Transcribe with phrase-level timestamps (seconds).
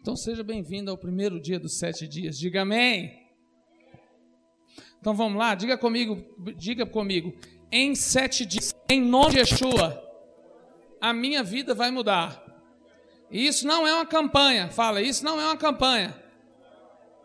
[0.00, 2.38] Então seja bem-vindo ao primeiro dia dos sete dias.
[2.38, 3.20] Diga amém.
[4.98, 6.24] Então vamos lá, diga comigo,
[6.56, 7.36] diga comigo.
[7.70, 10.02] Em sete dias, em nome de Yeshua,
[11.02, 12.42] a minha vida vai mudar.
[13.30, 16.18] E isso não é uma campanha, fala, isso não é uma campanha,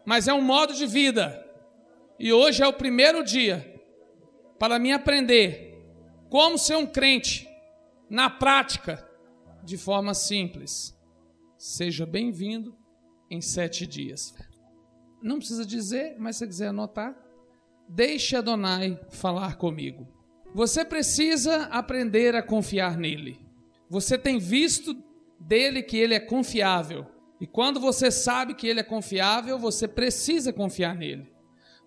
[0.06, 1.50] mas é um modo de vida.
[2.20, 3.74] E hoje é o primeiro dia
[4.60, 5.82] para mim aprender
[6.30, 7.48] como ser um crente
[8.10, 9.10] na prática,
[9.64, 10.95] de forma simples.
[11.68, 12.76] Seja bem-vindo
[13.28, 14.36] em sete dias.
[15.20, 17.18] Não precisa dizer, mas se quiser anotar,
[17.90, 20.08] deixe Adonai falar comigo.
[20.54, 23.40] Você precisa aprender a confiar nele.
[23.90, 24.96] Você tem visto
[25.40, 27.08] dele que ele é confiável.
[27.42, 31.34] E quando você sabe que ele é confiável, você precisa confiar nele.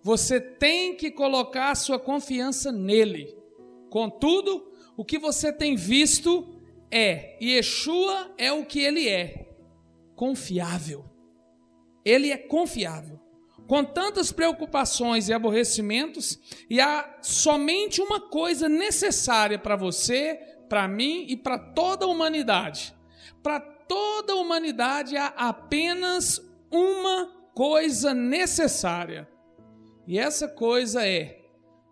[0.02, 3.33] Você tem que colocar sua confiança nele.
[3.91, 6.52] Contudo, o que você tem visto
[6.91, 9.48] é, Yeshua é o que ele é,
[10.19, 11.05] confiável.
[12.05, 13.19] Ele é confiável.
[13.66, 16.38] Com tantas preocupações e aborrecimentos,
[16.69, 20.35] e há somente uma coisa necessária para você,
[20.69, 22.95] para mim e para toda a humanidade.
[23.43, 29.29] Para toda a humanidade há apenas uma coisa necessária
[30.09, 31.38] e essa coisa é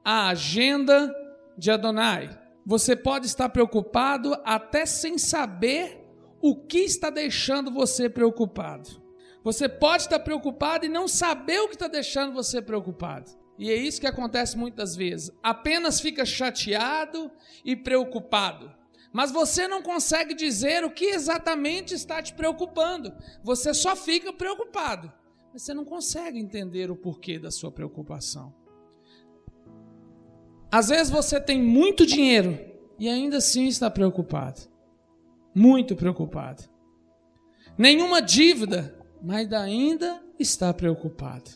[0.03, 1.15] a agenda
[1.59, 2.31] de Adonai.
[2.65, 6.06] Você pode estar preocupado até sem saber
[6.51, 9.03] o que está deixando você preocupado.
[9.43, 13.31] Você pode estar preocupado e não saber o que está deixando você preocupado.
[13.59, 15.31] E é isso que acontece muitas vezes.
[15.43, 17.31] Apenas fica chateado
[17.65, 18.71] e preocupado.
[19.13, 23.15] Mas você não consegue dizer o que exatamente está te preocupando.
[23.43, 25.13] Você só fica preocupado
[25.57, 28.55] mas você não consegue entender o porquê da sua preocupação.
[30.71, 32.59] Às vezes você tem muito dinheiro
[32.99, 34.61] e ainda assim está preocupado.
[35.59, 36.65] Muito preocupado.
[37.79, 41.51] Nenhuma dívida, mas ainda está preocupado.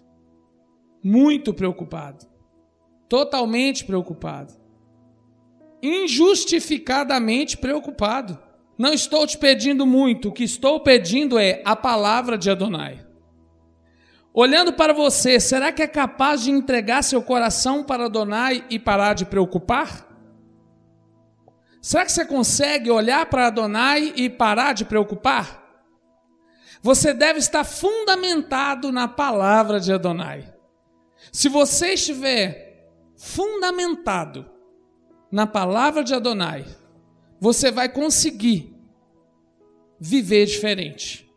[1.05, 2.25] Muito preocupado.
[3.11, 4.55] Totalmente preocupado.
[5.83, 8.38] Injustificadamente preocupado.
[8.78, 13.06] Não estou te pedindo muito, o que estou pedindo é a palavra de Adonai.
[14.32, 19.12] Olhando para você, será que é capaz de entregar seu coração para Adonai e parar
[19.12, 20.09] de preocupar?
[21.81, 25.61] Será que você consegue olhar para Adonai e parar de preocupar?
[26.83, 30.53] Você deve estar fundamentado na palavra de Adonai.
[31.33, 34.51] Se você estiver fundamentado
[35.31, 36.67] na palavra de Adonai,
[37.39, 38.75] você vai conseguir
[39.99, 41.30] viver diferente.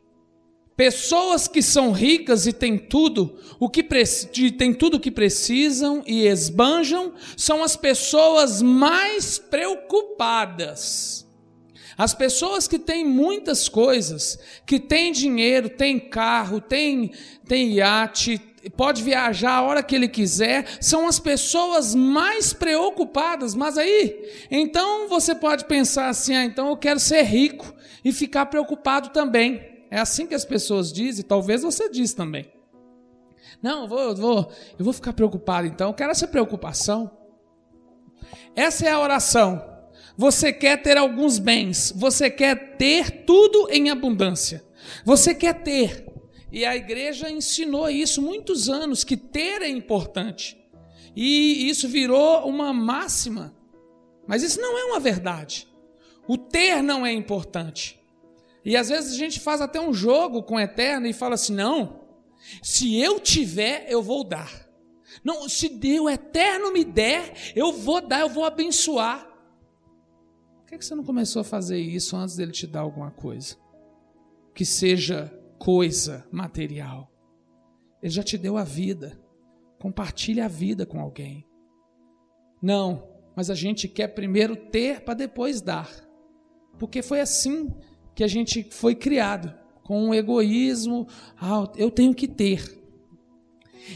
[0.75, 6.25] Pessoas que são ricas e têm tudo, o que têm tudo o que precisam e
[6.25, 11.27] esbanjam, são as pessoas mais preocupadas.
[11.95, 17.11] As pessoas que têm muitas coisas, que têm dinheiro, têm carro, têm,
[17.47, 18.41] têm iate,
[18.75, 23.53] pode viajar a hora que ele quiser, são as pessoas mais preocupadas.
[23.53, 27.73] Mas aí, então você pode pensar assim: ah, então eu quero ser rico
[28.03, 29.72] e ficar preocupado também.
[29.93, 32.51] É assim que as pessoas dizem, talvez você diz também.
[33.61, 37.15] Não, eu vou, eu vou, eu vou ficar preocupado então, eu quero essa preocupação.
[38.55, 39.63] Essa é a oração.
[40.17, 44.65] Você quer ter alguns bens, você quer ter tudo em abundância.
[45.05, 46.07] Você quer ter.
[46.51, 50.57] E a igreja ensinou isso muitos anos que ter é importante.
[51.15, 53.55] E isso virou uma máxima.
[54.25, 55.67] Mas isso não é uma verdade.
[56.27, 58.02] O ter não é importante.
[58.65, 61.53] E às vezes a gente faz até um jogo com o eterno e fala assim:
[61.53, 62.01] não,
[62.61, 64.63] se eu tiver, eu vou dar.
[65.23, 69.29] Não, se Deus eterno me der, eu vou dar, eu vou abençoar.
[70.59, 73.55] Por que, que você não começou a fazer isso antes dele te dar alguma coisa?
[74.55, 77.11] Que seja coisa material.
[78.01, 79.19] Ele já te deu a vida.
[79.79, 81.47] Compartilhe a vida com alguém.
[82.61, 85.89] Não, mas a gente quer primeiro ter para depois dar.
[86.79, 87.73] Porque foi assim
[88.15, 89.53] que a gente foi criado
[89.83, 91.07] com um egoísmo,
[91.39, 92.81] ah, eu tenho que ter.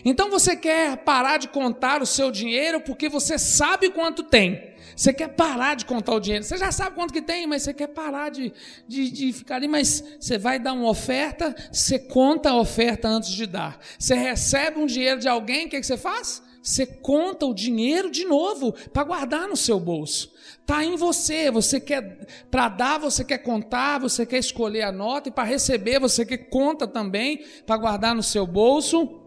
[0.04, 4.76] Então você quer parar de contar o seu dinheiro porque você sabe quanto tem.
[4.96, 6.44] Você quer parar de contar o dinheiro.
[6.44, 8.52] Você já sabe quanto que tem, mas você quer parar de,
[8.88, 9.68] de, de ficar ali.
[9.68, 13.80] Mas você vai dar uma oferta, você conta a oferta antes de dar.
[13.98, 16.42] Você recebe um dinheiro de alguém, o que, que você faz?
[16.68, 20.34] Você conta o dinheiro de novo para guardar no seu bolso.
[20.60, 21.50] Está em você.
[21.50, 25.98] Você quer para dar, você quer contar, você quer escolher a nota e para receber
[25.98, 29.22] você quer conta também para guardar no seu bolso.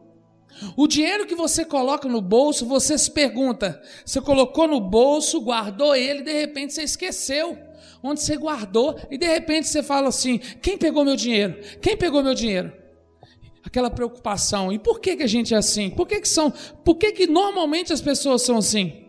[0.76, 5.96] O dinheiro que você coloca no bolso, você se pergunta: você colocou no bolso, guardou
[5.96, 7.56] ele, de repente você esqueceu.
[8.02, 11.58] onde você guardou, e de repente você fala assim: quem pegou meu dinheiro?
[11.80, 12.79] Quem pegou meu dinheiro?
[13.62, 14.72] Aquela preocupação.
[14.72, 15.90] E por que, que a gente é assim?
[15.90, 16.52] Por que, que são?
[16.84, 19.04] Por que, que normalmente as pessoas são assim?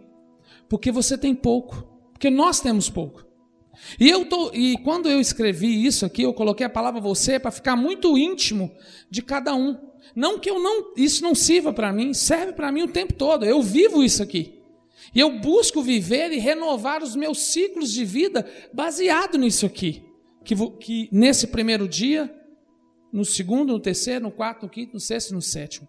[0.67, 1.87] Porque você tem pouco.
[2.11, 3.25] Porque nós temos pouco.
[3.99, 7.51] E eu tô, e quando eu escrevi isso aqui, eu coloquei a palavra você para
[7.51, 8.71] ficar muito íntimo
[9.09, 9.77] de cada um.
[10.15, 13.45] Não que eu não, isso não sirva para mim, serve para mim o tempo todo.
[13.45, 14.61] Eu vivo isso aqui.
[15.13, 20.03] E eu busco viver e renovar os meus ciclos de vida baseado nisso aqui.
[20.43, 22.33] Que, que nesse primeiro dia,
[23.11, 25.87] no segundo, no terceiro, no quarto, no quinto, no sexto no sétimo.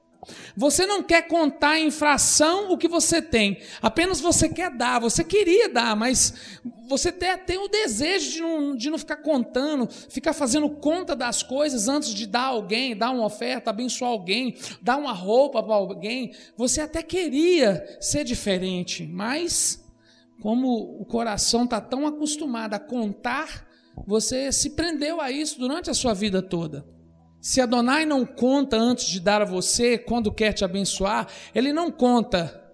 [0.57, 5.01] Você não quer contar em fração o que você tem, apenas você quer dar.
[5.01, 9.89] Você queria dar, mas você tem, tem o desejo de não, de não ficar contando,
[9.89, 14.97] ficar fazendo conta das coisas antes de dar alguém, dar uma oferta, abençoar alguém, dar
[14.97, 16.33] uma roupa para alguém.
[16.57, 19.85] Você até queria ser diferente, mas
[20.41, 23.67] como o coração está tão acostumado a contar,
[24.07, 26.87] você se prendeu a isso durante a sua vida toda.
[27.43, 31.91] Se Adonai não conta antes de dar a você, quando quer te abençoar, ele não
[31.91, 32.73] conta.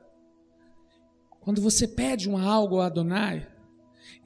[1.41, 3.49] Quando você pede um algo a Adonai,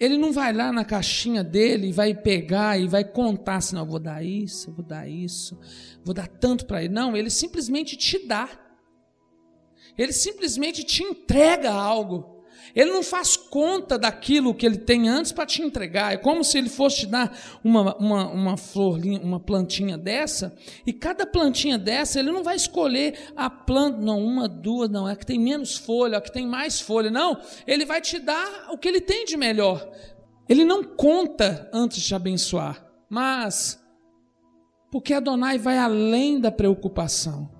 [0.01, 3.87] ele não vai lá na caixinha dele e vai pegar e vai contar assim, não,
[3.87, 5.57] vou dar isso, vou dar isso,
[6.05, 6.93] vou dar tanto para ele.
[6.93, 8.49] Não, ele simplesmente te dá.
[9.97, 12.32] Ele simplesmente te entrega algo.
[12.75, 16.13] Ele não faz conta daquilo que ele tem antes para te entregar.
[16.13, 20.57] É como se ele fosse te dar uma, uma, uma florzinha, uma plantinha dessa,
[20.87, 25.15] e cada plantinha dessa, ele não vai escolher a planta, não, uma, duas, não, é
[25.15, 27.11] que tem menos folha, a que tem mais folha.
[27.11, 29.87] Não, ele vai te dar o que ele tem de melhor.
[30.49, 33.81] Ele não conta antes de te abençoar, mas
[34.91, 37.51] porque Adonai vai além da preocupação.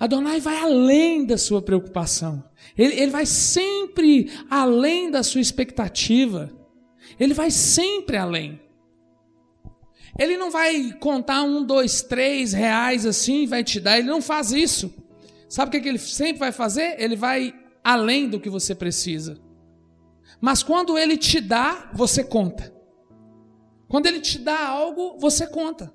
[0.00, 2.42] Adonai vai além da sua preocupação.
[2.76, 6.50] Ele, ele vai sempre além da sua expectativa.
[7.18, 8.60] Ele vai sempre além.
[10.18, 13.98] Ele não vai contar um, dois, três reais assim e vai te dar.
[13.98, 14.92] Ele não faz isso.
[15.48, 16.96] Sabe o que, é que ele sempre vai fazer?
[16.98, 19.40] Ele vai além do que você precisa.
[20.40, 22.74] Mas quando ele te dá, você conta.
[23.88, 25.92] Quando ele te dá algo, você conta.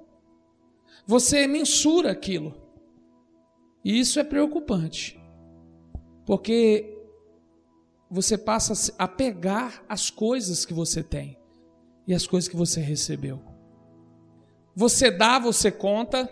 [1.07, 2.62] Você mensura aquilo.
[3.83, 5.19] E isso é preocupante,
[6.25, 6.92] porque
[8.10, 11.38] você passa a pegar as coisas que você tem
[12.07, 13.42] e as coisas que você recebeu.
[14.75, 16.30] Você dá, você conta.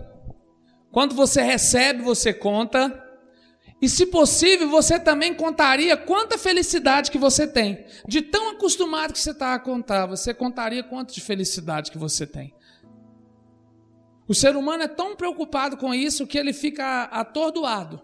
[0.91, 3.01] Quando você recebe, você conta.
[3.81, 7.85] E se possível, você também contaria quanta felicidade que você tem.
[8.07, 12.25] De tão acostumado que você está a contar, você contaria quanto de felicidade que você
[12.25, 12.53] tem.
[14.27, 18.01] O ser humano é tão preocupado com isso que ele fica atordoado.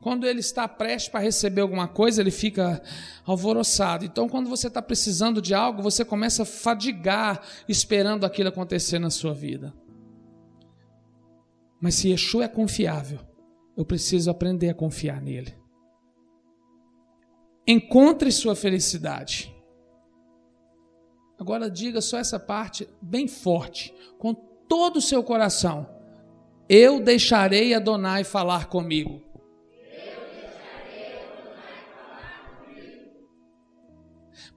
[0.00, 2.80] Quando ele está prestes para receber alguma coisa, ele fica
[3.24, 4.04] alvoroçado.
[4.04, 9.10] Então, quando você está precisando de algo, você começa a fadigar esperando aquilo acontecer na
[9.10, 9.74] sua vida.
[11.80, 13.20] Mas se Yeshua é confiável,
[13.76, 15.54] eu preciso aprender a confiar nele.
[17.66, 19.54] Encontre sua felicidade.
[21.38, 25.88] Agora diga só essa parte bem forte, com todo o seu coração:
[26.68, 29.27] Eu deixarei Adonai falar comigo.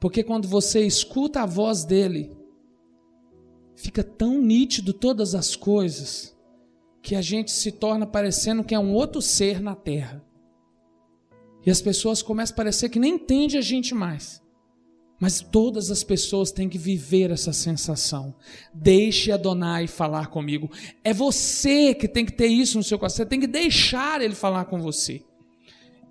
[0.01, 2.35] Porque quando você escuta a voz dele,
[3.75, 6.35] fica tão nítido todas as coisas
[7.03, 10.25] que a gente se torna parecendo que é um outro ser na terra.
[11.63, 14.41] E as pessoas começam a parecer que nem entende a gente mais.
[15.19, 18.33] Mas todas as pessoas têm que viver essa sensação.
[18.73, 20.71] Deixe Adonai falar comigo.
[21.03, 23.17] É você que tem que ter isso no seu coração.
[23.17, 25.23] Você tem que deixar ele falar com você.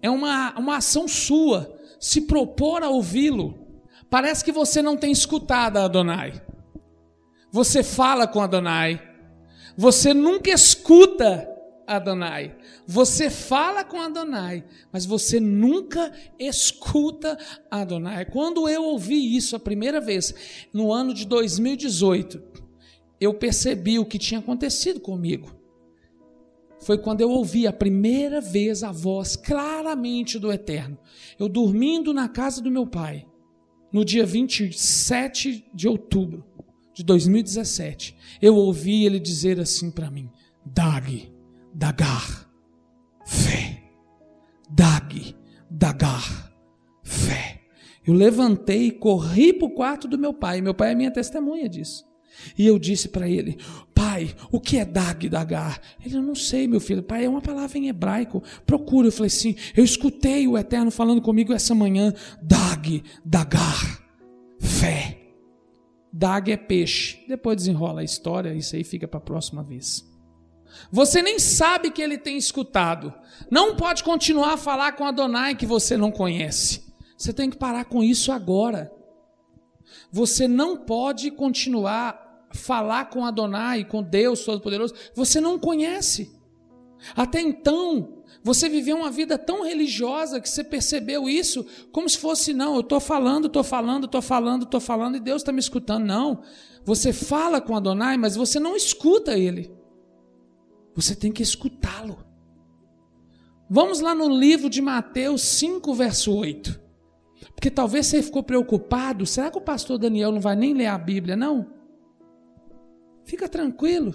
[0.01, 1.77] É uma, uma ação sua.
[1.99, 3.70] Se propor a ouvi-lo.
[4.11, 6.43] Parece que você não tem escutado a Adonai.
[7.53, 9.01] Você fala com Adonai.
[9.77, 11.49] Você nunca escuta
[11.87, 12.57] Adonai.
[12.87, 17.39] Você fala com Adonai, mas você nunca escuta
[17.71, 18.25] Adonai.
[18.25, 20.35] Quando eu ouvi isso a primeira vez,
[20.73, 22.43] no ano de 2018,
[23.21, 25.57] eu percebi o que tinha acontecido comigo.
[26.81, 30.99] Foi quando eu ouvi a primeira vez a voz claramente do Eterno.
[31.39, 33.27] Eu dormindo na casa do meu pai,
[33.93, 36.45] no dia 27 de outubro
[36.95, 40.31] de 2017, eu ouvi ele dizer assim para mim:
[40.65, 41.33] Dag,
[41.75, 42.51] Dagar,
[43.25, 43.83] fé.
[44.69, 45.37] Dag,
[45.71, 46.53] Dagar,
[47.03, 47.63] fé.
[48.07, 50.61] Eu levantei e corri para o quarto do meu pai.
[50.61, 52.05] Meu pai é minha testemunha disso.
[52.57, 53.59] E eu disse para ele:
[54.11, 55.81] Pai, o que é Dag, Dagar?
[56.05, 57.01] Ele, eu não sei, meu filho.
[57.01, 58.43] Pai, é uma palavra em hebraico.
[58.67, 59.07] Procura.
[59.07, 62.13] Eu falei: Sim, eu escutei o Eterno falando comigo essa manhã:
[62.43, 64.03] Dag, Dagar,
[64.59, 65.17] fé.
[66.13, 67.25] Daga é peixe.
[67.29, 70.05] Depois desenrola a história, isso aí fica para a próxima vez.
[70.91, 73.15] Você nem sabe que ele tem escutado.
[73.49, 76.83] Não pode continuar a falar com Adonai que você não conhece.
[77.17, 78.91] Você tem que parar com isso agora.
[80.11, 82.20] Você não pode continuar
[82.53, 84.95] falar com Adonai, com Deus Todo-Poderoso.
[85.15, 86.33] Você não conhece.
[87.17, 92.53] Até então, você viveu uma vida tão religiosa que você percebeu isso como se fosse,
[92.53, 96.05] não, eu estou falando, estou falando, estou falando, estou falando e Deus está me escutando.
[96.05, 96.43] Não.
[96.85, 99.71] Você fala com Adonai, mas você não escuta ele.
[100.95, 102.25] Você tem que escutá-lo.
[103.69, 106.81] Vamos lá no livro de Mateus 5, verso 8.
[107.55, 109.25] Porque talvez você ficou preocupado.
[109.25, 111.80] Será que o pastor Daniel não vai nem ler a Bíblia, não?
[113.31, 114.13] Fica tranquilo.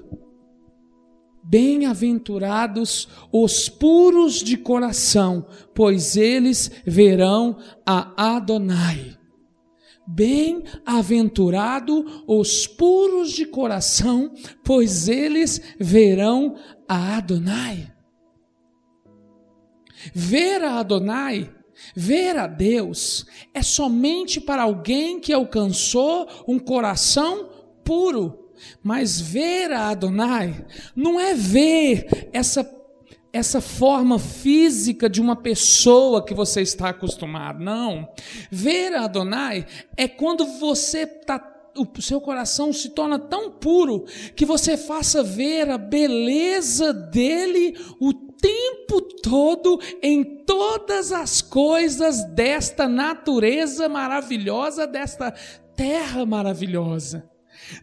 [1.41, 9.17] Bem-aventurados os puros de coração, pois eles verão a Adonai.
[10.05, 14.33] Bem-aventurado os puros de coração,
[14.65, 17.89] pois eles verão a Adonai.
[20.13, 21.49] Ver a Adonai,
[21.95, 27.49] ver a Deus, é somente para alguém que alcançou um coração
[27.81, 28.44] puro.
[28.83, 32.63] Mas ver a Adonai não é ver essa
[33.33, 37.61] essa forma física de uma pessoa que você está acostumado.
[37.61, 38.07] Não.
[38.49, 39.65] Ver a Adonai
[39.97, 45.69] é quando você está o seu coração se torna tão puro que você faça ver
[45.69, 55.31] a beleza dele o tempo todo em todas as coisas desta natureza maravilhosa, desta
[55.75, 57.29] terra maravilhosa.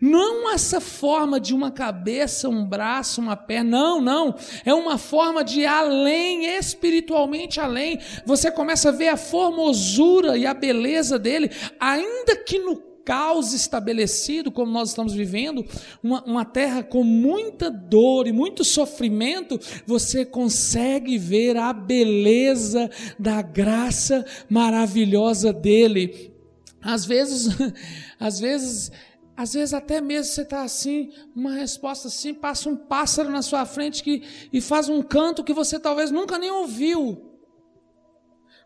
[0.01, 4.35] Não essa forma de uma cabeça, um braço, uma perna, não, não.
[4.65, 7.99] É uma forma de além, espiritualmente além.
[8.27, 14.51] Você começa a ver a formosura e a beleza dele, ainda que no caos estabelecido,
[14.51, 15.65] como nós estamos vivendo,
[16.03, 23.43] uma, uma terra com muita dor e muito sofrimento, você consegue ver a beleza da
[23.43, 26.33] graça maravilhosa dele.
[26.81, 27.49] Às vezes,
[28.19, 28.91] às vezes
[29.43, 33.67] às vezes até mesmo você está assim, uma resposta assim, passa um pássaro na sua
[33.67, 34.23] frente que,
[34.53, 37.41] e faz um canto que você talvez nunca nem ouviu.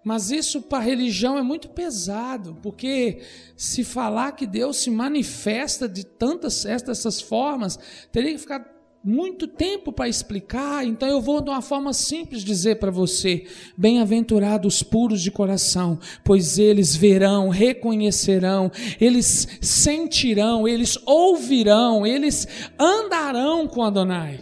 [0.05, 3.23] Mas isso para a religião é muito pesado, porque
[3.57, 7.79] se falar que Deus se manifesta de tantas essas formas,
[8.13, 8.61] teria que ficar
[9.07, 13.47] muito tempo para explicar, então eu vou de uma forma simples dizer para você:
[13.77, 18.69] bem-aventurados puros de coração, pois eles verão, reconhecerão,
[19.01, 24.41] eles sentirão, eles ouvirão, eles andarão com Adonai.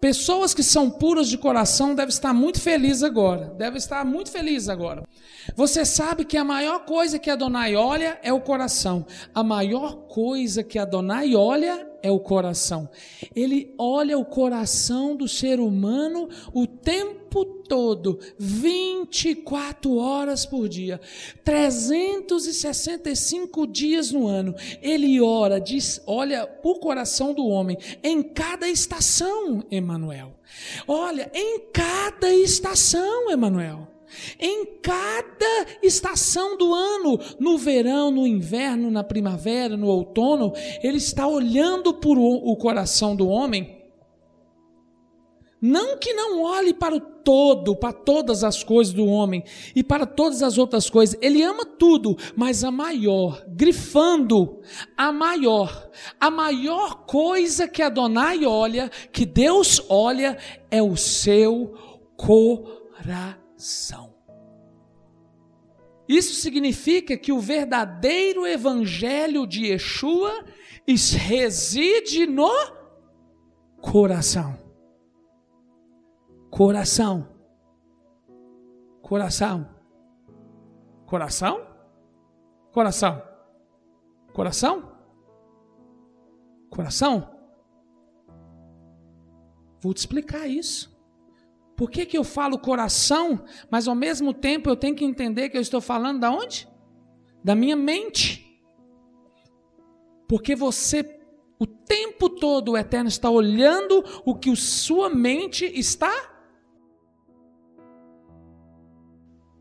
[0.00, 3.52] Pessoas que são puras de coração devem estar muito felizes agora.
[3.58, 5.02] Devem estar muito felizes agora.
[5.54, 9.06] Você sabe que a maior coisa que Adonai olha é o coração.
[9.34, 12.88] A maior coisa que Adonai olha é o coração.
[13.34, 21.00] Ele olha o coração do ser humano o tempo todo, 24 horas por dia,
[21.44, 24.54] 365 dias no ano.
[24.80, 30.34] Ele ora, diz, olha o coração do homem em cada estação, Emanuel.
[30.86, 33.97] Olha, em cada estação, Emanuel.
[34.38, 41.26] Em cada estação do ano, no verão, no inverno, na primavera, no outono, ele está
[41.26, 43.76] olhando por o coração do homem.
[45.60, 49.42] Não que não olhe para o todo, para todas as coisas do homem
[49.74, 51.18] e para todas as outras coisas.
[51.20, 54.60] Ele ama tudo, mas a maior, grifando,
[54.96, 60.38] a maior, a maior coisa que Adonai olha, que Deus olha,
[60.70, 61.74] é o seu
[62.16, 64.14] coração coração.
[66.08, 70.44] Isso significa que o verdadeiro evangelho de Yeshua
[70.86, 72.48] reside no
[73.82, 74.58] coração.
[76.50, 77.28] Coração.
[79.02, 79.68] Coração.
[81.04, 81.66] Coração?
[82.72, 83.22] Coração.
[84.32, 84.92] Coração?
[86.70, 87.38] Coração?
[89.80, 90.97] Vou te explicar isso.
[91.78, 95.56] Por que, que eu falo coração, mas ao mesmo tempo eu tenho que entender que
[95.56, 96.68] eu estou falando da onde?
[97.44, 98.60] Da minha mente.
[100.26, 101.20] Porque você,
[101.56, 106.10] o tempo todo, o Eterno está olhando o que sua mente está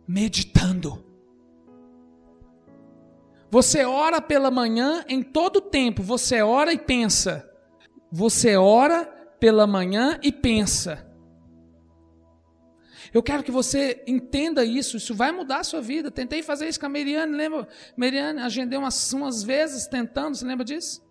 [0.08, 1.06] meditando.
[3.52, 7.48] Você ora pela manhã em todo tempo, você ora e pensa.
[8.12, 9.06] Você ora
[9.40, 11.07] pela manhã e pensa.
[13.14, 16.12] Eu quero que você entenda isso, isso vai mudar a sua vida.
[16.12, 17.68] Tentei fazer isso com a Meriane, lembra?
[17.96, 21.06] Meriane, agendei umas, umas vezes tentando, você lembra disso?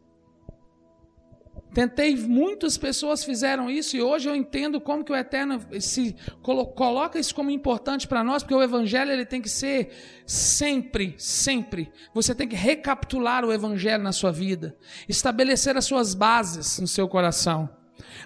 [1.77, 7.19] Tentei, muitas pessoas fizeram isso e hoje eu entendo como que o Eterno se coloca
[7.19, 9.91] isso como importante para nós, porque o Evangelho ele tem que ser
[10.25, 11.93] sempre, sempre.
[12.15, 14.75] Você tem que recapitular o Evangelho na sua vida,
[15.07, 17.69] estabelecer as suas bases no seu coração.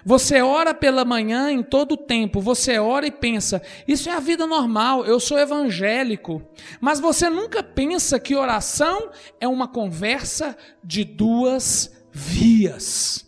[0.03, 4.19] Você ora pela manhã em todo o tempo, você ora e pensa, isso é a
[4.19, 6.41] vida normal, eu sou evangélico.
[6.79, 13.27] Mas você nunca pensa que oração é uma conversa de duas vias.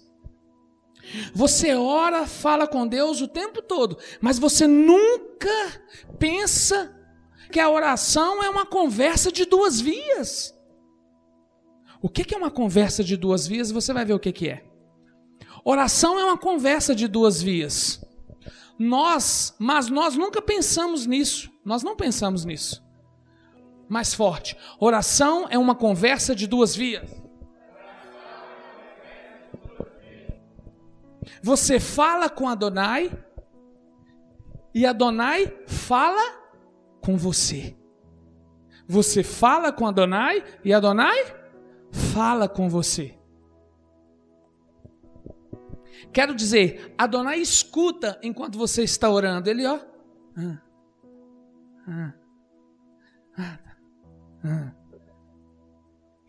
[1.34, 5.50] Você ora, fala com Deus o tempo todo, mas você nunca
[6.18, 6.92] pensa
[7.52, 10.54] que a oração é uma conversa de duas vias.
[12.02, 13.72] O que é uma conversa de duas vias?
[13.72, 14.73] Você vai ver o que é.
[15.64, 18.04] Oração é uma conversa de duas vias.
[18.78, 21.52] Nós, mas nós nunca pensamos nisso.
[21.64, 22.84] Nós não pensamos nisso.
[23.88, 24.58] Mais forte.
[24.80, 27.24] Oração é uma conversa de duas vias.
[31.42, 33.12] Você fala com Adonai
[34.74, 36.42] e Adonai fala
[37.02, 37.78] com você.
[38.88, 41.36] Você fala com Adonai e Adonai
[41.92, 43.18] fala com você.
[46.14, 49.50] Quero dizer, Adonai escuta enquanto você está orando.
[49.50, 49.80] Ele, ó.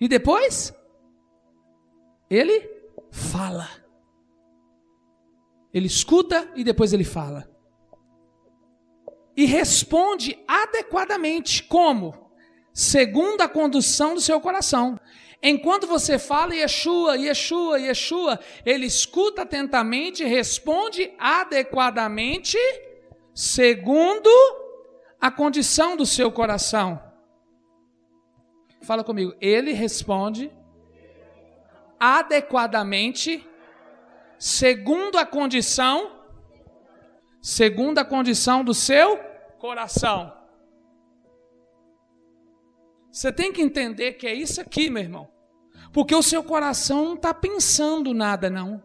[0.01, 0.75] E depois,
[2.31, 2.69] ele
[3.11, 3.69] fala.
[5.73, 7.51] Ele escuta e depois ele fala.
[9.37, 11.63] E responde adequadamente.
[11.65, 12.24] Como?
[12.75, 14.99] Segundo a condução do seu coração.
[15.41, 22.59] Enquanto você fala Yeshua, Yeshua, Yeshua, ele escuta atentamente responde adequadamente,
[23.33, 24.29] segundo
[25.21, 27.01] a condição do seu coração.
[28.83, 29.35] Fala comigo.
[29.41, 30.51] Ele responde
[32.01, 33.47] adequadamente
[34.37, 36.21] segundo a condição,
[37.41, 39.17] segundo a condição do seu
[39.59, 40.44] coração.
[43.15, 45.31] Você tem que entender que é isso aqui, meu irmão.
[45.93, 48.83] Porque o seu coração não está pensando nada, não.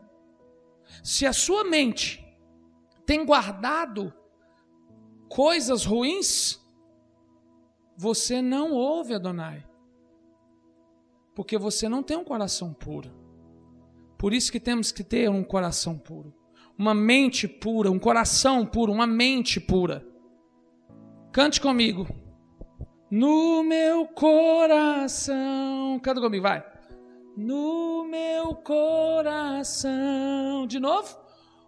[1.03, 2.23] Se a sua mente
[3.07, 4.13] tem guardado
[5.27, 6.59] coisas ruins,
[7.97, 9.67] você não ouve Adonai.
[11.33, 13.11] Porque você não tem um coração puro.
[14.15, 16.35] Por isso que temos que ter um coração puro,
[16.77, 20.07] uma mente pura, um coração puro, uma mente pura.
[21.31, 22.28] Cante comigo.
[23.11, 25.99] No meu coração.
[26.03, 26.63] Canta comigo, vai.
[27.35, 29.87] No meu coração.
[30.67, 31.17] De novo.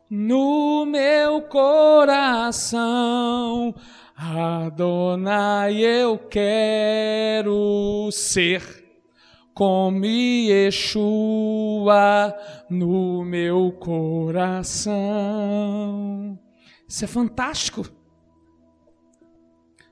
[0.09, 2.73] No meu coração.
[4.15, 8.61] Adonai, eu quero ser
[9.53, 11.51] como Yeshua
[12.69, 14.91] no meu coração.
[16.87, 18.00] Isso é fantástico.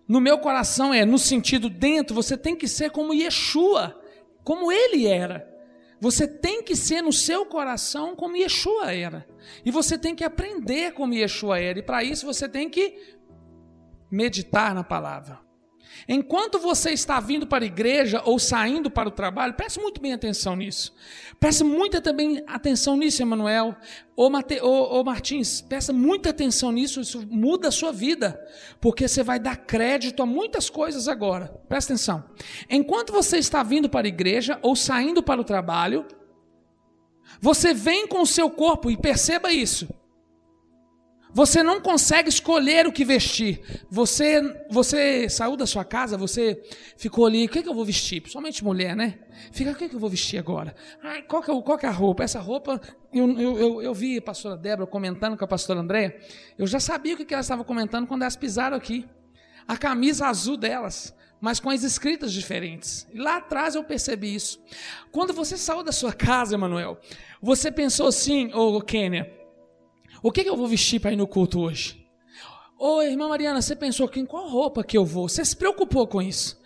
[0.09, 3.95] No meu coração é no sentido dentro, você tem que ser como Yeshua,
[4.43, 5.47] como ele era.
[6.01, 9.27] Você tem que ser no seu coração como Yeshua era.
[9.63, 11.77] E você tem que aprender como Yeshua era.
[11.77, 12.97] E para isso você tem que
[14.09, 15.39] meditar na palavra.
[16.07, 20.13] Enquanto você está vindo para a igreja ou saindo para o trabalho, preste muito bem
[20.13, 20.93] atenção nisso.
[21.39, 23.75] Preste muita também atenção nisso, Emanuel.
[24.15, 24.29] Ô
[25.03, 28.39] Martins, presta muita atenção nisso, isso muda a sua vida.
[28.81, 31.47] Porque você vai dar crédito a muitas coisas agora.
[31.67, 32.23] Presta atenção.
[32.69, 36.05] Enquanto você está vindo para a igreja ou saindo para o trabalho,
[37.39, 39.87] você vem com o seu corpo, e perceba isso.
[41.31, 43.61] Você não consegue escolher o que vestir.
[43.89, 46.61] Você você saiu da sua casa, você
[46.97, 48.21] ficou ali, o que, é que eu vou vestir?
[48.21, 49.19] Principalmente mulher, né?
[49.51, 50.75] Fica, o que, é que eu vou vestir agora?
[51.03, 52.23] Ai, qual, que é, qual que é a roupa?
[52.23, 52.81] Essa roupa,
[53.13, 56.17] eu, eu, eu, eu vi a pastora Débora comentando com a pastora Andréia,
[56.57, 59.07] eu já sabia o que, que elas estavam comentando quando elas pisaram aqui.
[59.67, 63.07] A camisa azul delas, mas com as escritas diferentes.
[63.13, 64.59] E lá atrás eu percebi isso.
[65.11, 66.99] Quando você saiu da sua casa, Emanuel,
[67.41, 69.38] você pensou assim, ô oh, Kênia,
[70.21, 72.05] o que, que eu vou vestir para ir no culto hoje?
[72.77, 75.27] Ô, irmã Mariana, você pensou que em qual roupa que eu vou?
[75.27, 76.57] Você se preocupou com isso?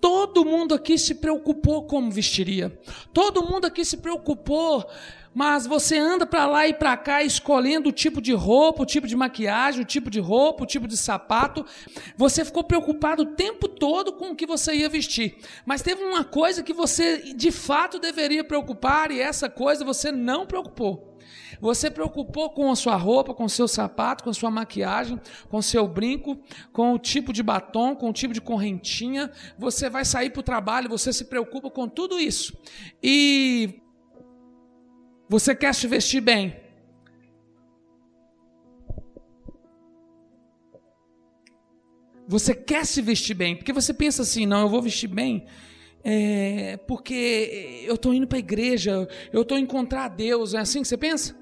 [0.00, 2.78] Todo mundo aqui se preocupou como vestiria.
[3.14, 4.86] Todo mundo aqui se preocupou,
[5.34, 9.06] mas você anda para lá e para cá escolhendo o tipo de roupa, o tipo
[9.06, 11.64] de maquiagem, o tipo de roupa, o tipo de sapato.
[12.18, 15.38] Você ficou preocupado o tempo todo com o que você ia vestir.
[15.64, 20.46] Mas teve uma coisa que você de fato deveria preocupar e essa coisa você não
[20.46, 21.13] preocupou.
[21.60, 25.58] Você preocupou com a sua roupa, com o seu sapato, com a sua maquiagem, com
[25.58, 26.38] o seu brinco,
[26.72, 29.30] com o tipo de batom, com o tipo de correntinha.
[29.58, 32.56] Você vai sair para o trabalho, você se preocupa com tudo isso.
[33.02, 33.80] E
[35.28, 36.62] você quer se vestir bem.
[42.26, 45.46] Você quer se vestir bem, porque você pensa assim: não, eu vou vestir bem
[46.04, 50.52] é, porque eu estou indo para a igreja, eu estou encontrar Deus.
[50.52, 51.34] É assim que você pensa?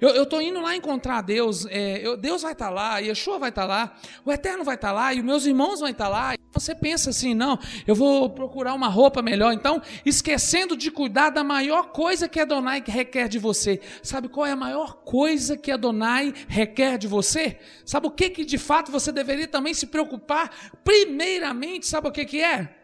[0.00, 3.50] Eu estou indo lá encontrar Deus, é, eu, Deus vai estar tá lá, Yeshua vai
[3.50, 6.04] estar tá lá, o Eterno vai estar tá lá, e os meus irmãos vão estar
[6.04, 6.34] tá lá.
[6.34, 9.52] E você pensa assim, não, eu vou procurar uma roupa melhor.
[9.52, 13.80] Então, esquecendo de cuidar da maior coisa que Adonai requer de você.
[14.02, 17.58] Sabe qual é a maior coisa que Adonai requer de você?
[17.84, 20.50] Sabe o que, que de fato você deveria também se preocupar?
[20.84, 22.77] Primeiramente, sabe o que, que é?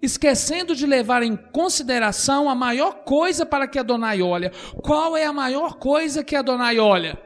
[0.00, 4.52] Esquecendo de levar em consideração a maior coisa para que Adonai olha.
[4.82, 7.18] Qual é a maior coisa que Adonai olha?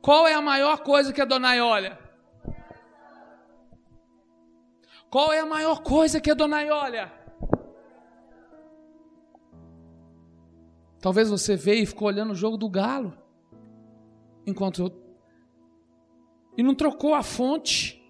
[0.00, 1.98] Qual é a maior coisa que Adonai olha?
[5.08, 7.12] Qual é a maior coisa que Adonai olha?
[11.00, 13.16] Talvez você veio e ficou olhando o jogo do galo.
[14.46, 15.02] Enquanto eu...
[16.56, 18.01] E não trocou a fonte.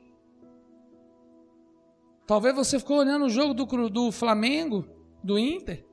[2.27, 4.87] Talvez você ficou olhando o jogo do, do Flamengo,
[5.23, 5.85] do Inter.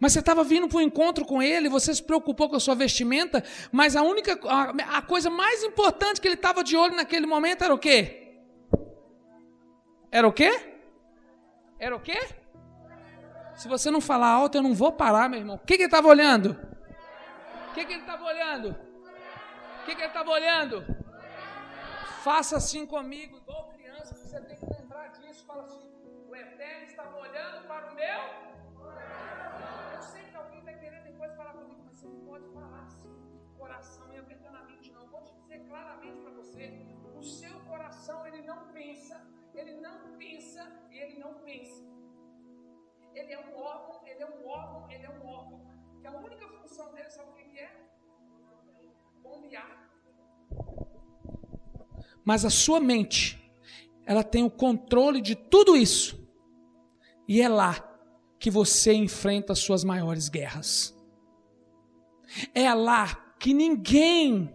[0.00, 2.74] Mas você estava vindo para um encontro com ele, você se preocupou com a sua
[2.74, 3.42] vestimenta,
[3.72, 7.64] mas a única a, a coisa mais importante que ele estava de olho naquele momento
[7.64, 8.38] era o quê?
[10.10, 10.50] Era o quê?
[11.78, 12.18] Era o quê?
[13.56, 15.56] Se você não falar alto, eu não vou parar, meu irmão.
[15.56, 16.56] O que, que ele estava olhando?
[17.70, 18.70] O que, que ele estava olhando?
[18.70, 20.84] O que, que ele estava olhando?
[22.22, 24.83] Faça assim comigo, igual criança, você tem que
[25.54, 25.88] fala assim:
[26.28, 28.20] o Eterno estava olhando para o meu.
[29.94, 33.12] Eu sei que alguém vai querer depois falar comigo, mas você não pode falar assim,
[33.56, 35.06] coração e apertando a mente, não.
[35.06, 36.64] Vou te dizer claramente para você:
[37.14, 39.16] o seu coração ele não pensa,
[39.54, 41.82] ele não pensa e ele não pensa.
[43.14, 45.60] Ele é um órgão, ele é um órgão, ele é um órgão.
[46.00, 47.70] Que a única função dele, sabe o que é?
[49.22, 49.88] Bombear.
[52.24, 53.43] Mas a sua mente
[54.06, 56.22] ela tem o controle de tudo isso.
[57.26, 57.82] E é lá
[58.38, 60.94] que você enfrenta as suas maiores guerras.
[62.54, 64.54] É lá que ninguém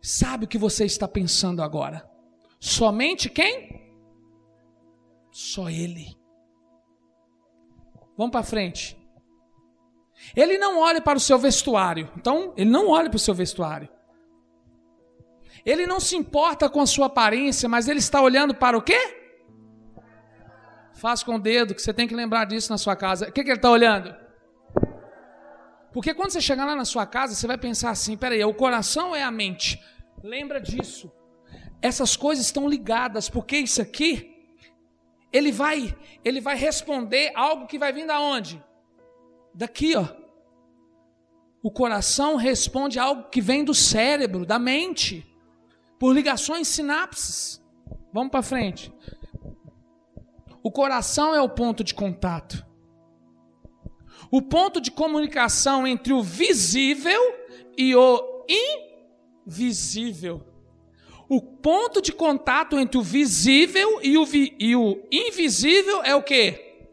[0.00, 2.08] sabe o que você está pensando agora.
[2.58, 3.92] Somente quem?
[5.30, 6.16] Só Ele.
[8.16, 8.98] Vamos para frente.
[10.34, 12.10] Ele não olha para o seu vestuário.
[12.16, 13.88] Então, ele não olha para o seu vestuário.
[15.68, 18.98] Ele não se importa com a sua aparência, mas ele está olhando para o quê?
[20.94, 23.28] Faz com o dedo, que você tem que lembrar disso na sua casa.
[23.28, 24.16] O que, que ele está olhando?
[25.92, 29.14] Porque quando você chegar lá na sua casa, você vai pensar assim: peraí, o coração
[29.14, 29.78] é a mente.
[30.24, 31.12] Lembra disso.
[31.82, 34.34] Essas coisas estão ligadas, porque isso aqui,
[35.30, 38.64] ele vai, ele vai responder algo que vai vir da onde?
[39.54, 40.06] Daqui, ó.
[41.62, 45.28] O coração responde algo que vem do cérebro, da mente
[45.98, 47.62] por ligações sinapses.
[48.12, 48.92] Vamos para frente.
[50.62, 52.66] O coração é o ponto de contato.
[54.30, 57.20] O ponto de comunicação entre o visível
[57.76, 58.44] e o
[59.46, 60.44] invisível.
[61.28, 66.22] O ponto de contato entre o visível e o, vi, e o invisível é o
[66.22, 66.86] que?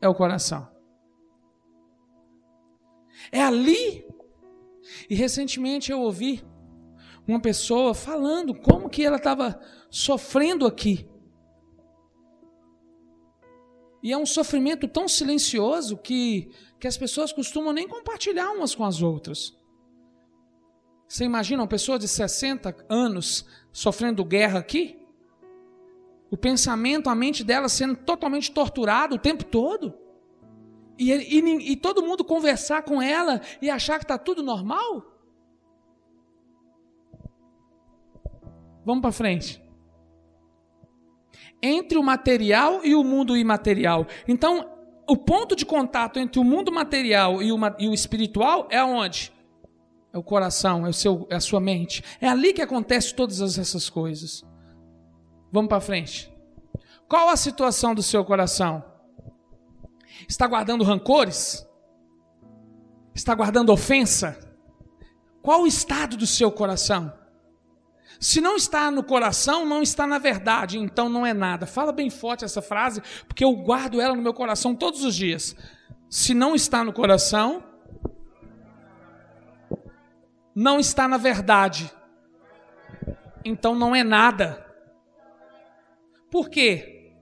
[0.00, 0.68] É o coração.
[3.30, 4.04] É ali.
[5.08, 6.44] E recentemente eu ouvi
[7.26, 11.08] uma pessoa falando como que ela estava sofrendo aqui.
[14.02, 18.84] E é um sofrimento tão silencioso que, que as pessoas costumam nem compartilhar umas com
[18.84, 19.56] as outras.
[21.06, 24.98] Você imagina uma pessoa de 60 anos sofrendo guerra aqui?
[26.30, 29.94] O pensamento, a mente dela sendo totalmente torturado o tempo todo?
[30.98, 35.11] E, e, e todo mundo conversar com ela e achar que está tudo normal?
[38.84, 39.62] Vamos para frente.
[41.62, 44.06] Entre o material e o mundo imaterial.
[44.26, 44.68] Então,
[45.08, 49.32] o ponto de contato entre o mundo material e o, e o espiritual é onde?
[50.12, 52.02] É o coração, é, o seu, é a sua mente.
[52.20, 54.42] É ali que acontece todas essas coisas.
[55.50, 56.32] Vamos para frente.
[57.08, 58.82] Qual a situação do seu coração?
[60.28, 61.66] Está guardando rancores?
[63.14, 64.38] Está guardando ofensa?
[65.42, 67.12] Qual o estado do seu coração?
[68.22, 71.66] Se não está no coração, não está na verdade, então não é nada.
[71.66, 75.56] Fala bem forte essa frase, porque eu guardo ela no meu coração todos os dias.
[76.08, 77.64] Se não está no coração,
[80.54, 81.92] não está na verdade,
[83.44, 84.64] então não é nada.
[86.30, 87.16] Por quê?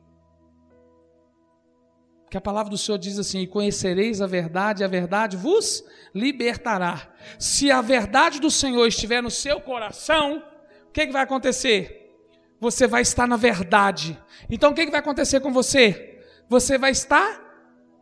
[2.25, 5.83] Porque a palavra do Senhor diz assim: conhecereis a verdade, e a verdade vos
[6.15, 7.11] libertará.
[7.39, 10.50] Se a verdade do Senhor estiver no seu coração,
[10.91, 12.13] o que, que vai acontecer?
[12.59, 14.21] Você vai estar na verdade.
[14.51, 16.21] Então o que, que vai acontecer com você?
[16.49, 17.41] Você vai estar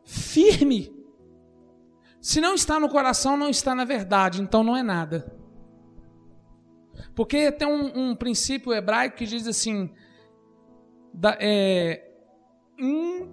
[0.07, 0.91] firme.
[2.19, 5.31] Se não está no coração, não está na verdade, então não é nada.
[7.15, 9.93] Porque tem um, um princípio hebraico que diz assim:
[11.13, 12.11] da, é,
[12.81, 13.31] um,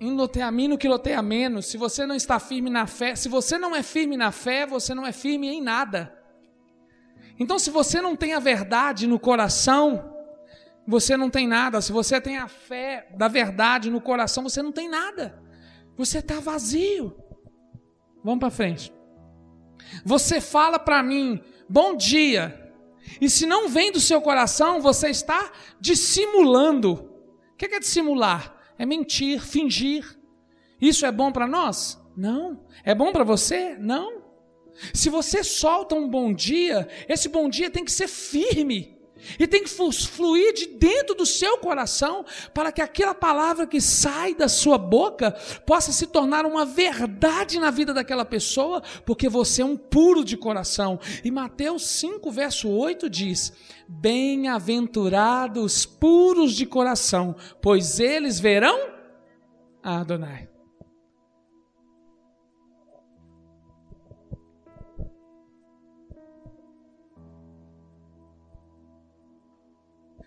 [0.00, 1.60] um loteamino que.
[1.60, 4.94] Se você não está firme na fé, se você não é firme na fé, você
[4.94, 6.15] não é firme em nada.
[7.38, 10.12] Então, se você não tem a verdade no coração,
[10.86, 11.80] você não tem nada.
[11.80, 15.42] Se você tem a fé da verdade no coração, você não tem nada.
[15.96, 17.16] Você está vazio.
[18.22, 18.92] Vamos para frente.
[20.04, 22.62] Você fala para mim, bom dia.
[23.20, 26.92] E se não vem do seu coração, você está dissimulando.
[27.52, 28.54] O que é dissimular?
[28.78, 30.18] É mentir, fingir.
[30.80, 32.00] Isso é bom para nós?
[32.16, 32.64] Não.
[32.84, 33.76] É bom para você?
[33.78, 34.15] Não.
[34.92, 38.96] Se você solta um bom dia, esse bom dia tem que ser firme.
[39.38, 44.34] E tem que fluir de dentro do seu coração para que aquela palavra que sai
[44.34, 45.32] da sua boca
[45.64, 50.36] possa se tornar uma verdade na vida daquela pessoa, porque você é um puro de
[50.36, 51.00] coração.
[51.24, 53.52] E Mateus 5, verso 8 diz:
[53.88, 58.94] Bem-aventurados puros de coração, pois eles verão
[59.82, 60.55] Adonai.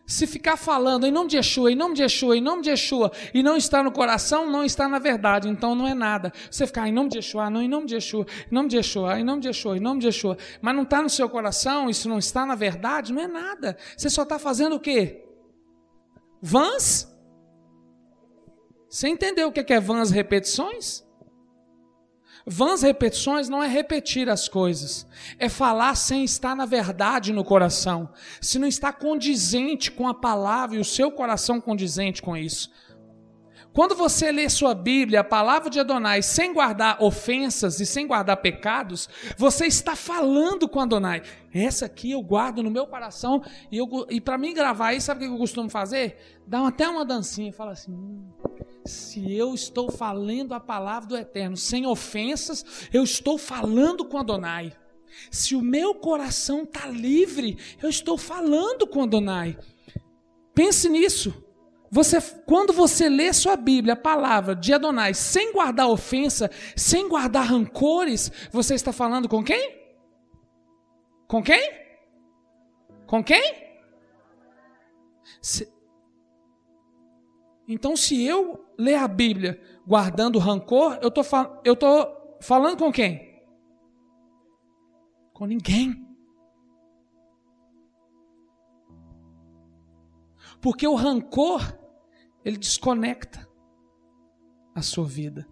[0.09, 3.11] Se ficar falando em nome de Yeshua, em nome de Yeshua, em nome de Yeshua,
[3.31, 6.33] e não está no coração, não está na verdade, então não é nada.
[6.49, 9.19] Você ficar em nome de Yeshua, não, em nome de Yeshua, em nome de Yeshua,
[9.19, 12.09] em nome de Yeshua, em nome de Yeshua, mas não está no seu coração, isso
[12.09, 13.77] não está na verdade, não é nada.
[13.95, 15.23] Você só está fazendo o quê?
[16.41, 17.07] Vãs?
[18.89, 21.07] Você entendeu o que é vãs repetições?
[22.51, 25.05] Vãs repetições não é repetir as coisas,
[25.37, 28.09] é falar sem estar na verdade no coração.
[28.41, 32.71] Se não está condizente com a palavra e o seu coração condizente com isso.
[33.71, 38.37] Quando você lê sua Bíblia, a palavra de Adonai, sem guardar ofensas e sem guardar
[38.37, 39.07] pecados,
[39.37, 41.21] você está falando com Adonai.
[41.53, 45.27] Essa aqui eu guardo no meu coração e, e para mim gravar isso, sabe o
[45.27, 46.17] que eu costumo fazer?
[46.45, 47.91] Dá até uma dancinha e fala assim.
[47.91, 48.29] Hum,
[48.85, 54.73] se eu estou falando a palavra do Eterno sem ofensas, eu estou falando com Adonai.
[55.31, 59.57] Se o meu coração está livre, eu estou falando com Adonai.
[60.53, 61.43] Pense nisso.
[61.91, 67.47] Você, quando você lê sua Bíblia, a palavra de Adonai, sem guardar ofensa, sem guardar
[67.47, 69.78] rancores, você está falando com quem?
[71.29, 71.71] Com quem?
[73.05, 73.69] Com quem?
[75.39, 75.71] Se,
[77.67, 81.21] então, se eu ler a Bíblia guardando rancor, eu tô,
[81.63, 81.87] eu tô
[82.41, 83.45] falando com quem?
[85.31, 86.03] Com ninguém.
[90.59, 91.61] Porque o rancor
[92.43, 93.47] ele desconecta
[94.73, 95.47] a sua vida.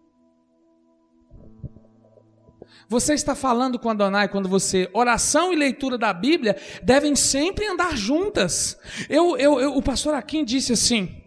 [2.90, 4.90] Você está falando com Adonai quando você.
[4.94, 8.78] Oração e leitura da Bíblia devem sempre andar juntas.
[9.10, 11.22] Eu, eu, eu o pastor Aquim disse assim: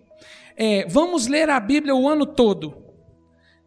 [0.56, 2.80] é, vamos ler a Bíblia o ano todo.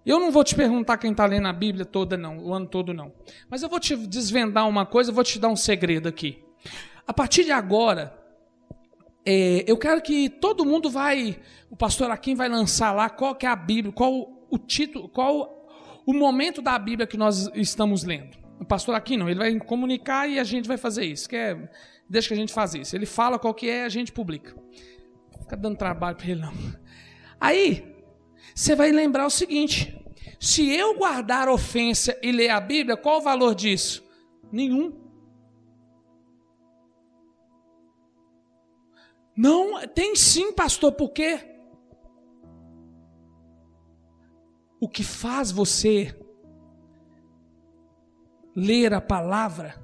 [0.05, 2.93] Eu não vou te perguntar quem está lendo a Bíblia toda, não, o ano todo,
[2.93, 3.13] não.
[3.49, 6.43] Mas eu vou te desvendar uma coisa, eu vou te dar um segredo aqui.
[7.07, 8.13] A partir de agora,
[9.25, 13.45] é, eu quero que todo mundo vai, o pastor Aquim vai lançar lá qual que
[13.45, 15.62] é a Bíblia, qual o título, qual
[16.05, 18.37] o momento da Bíblia que nós estamos lendo.
[18.59, 21.27] O pastor Aquim não, ele vai comunicar e a gente vai fazer isso.
[21.27, 21.69] Que é,
[22.09, 22.95] deixa que a gente faz isso.
[22.95, 24.55] Ele fala qual que é, a gente publica.
[25.41, 26.53] Fica dando trabalho para ele não.
[27.39, 27.93] Aí,
[28.55, 29.93] você vai lembrar o seguinte:
[30.39, 34.03] se eu guardar ofensa e ler a Bíblia, qual o valor disso?
[34.51, 35.01] Nenhum.
[39.35, 41.52] Não, tem sim, pastor, por quê?
[44.83, 46.13] O que faz você
[48.53, 49.81] ler a palavra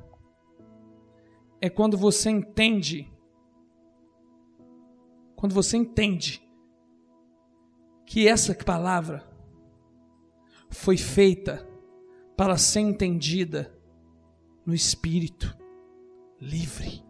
[1.62, 3.09] é quando você entende,
[5.38, 6.45] quando você entende
[8.05, 9.25] que essa palavra
[10.69, 11.65] foi feita
[12.35, 13.73] para ser entendida
[14.65, 15.57] no espírito
[16.41, 17.05] livre.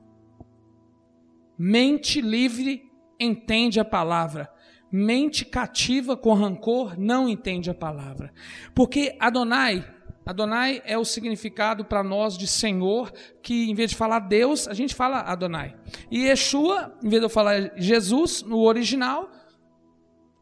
[1.58, 2.88] Mente livre
[3.20, 4.48] entende a palavra.
[4.92, 8.34] Mente cativa com rancor não entende a palavra.
[8.74, 9.86] Porque Adonai,
[10.26, 14.74] Adonai é o significado para nós de Senhor, que em vez de falar Deus, a
[14.74, 15.76] gente fala Adonai.
[16.12, 19.30] E Yeshua, em vez de eu falar Jesus, no original,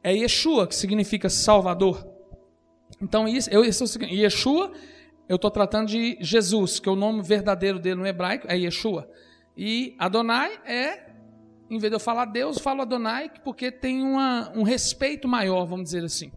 [0.03, 2.05] é Yeshua, que significa Salvador.
[3.01, 4.71] Então, isso, eu, isso é Yeshua,
[5.27, 9.09] eu estou tratando de Jesus, que é o nome verdadeiro dele no hebraico, é Yeshua.
[9.55, 11.06] E Adonai é,
[11.69, 15.65] em vez de eu falar Deus, eu falo Adonai, porque tem uma, um respeito maior,
[15.65, 16.31] vamos dizer assim.